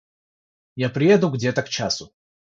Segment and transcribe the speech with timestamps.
[0.75, 2.11] Я приеду где-то к часу.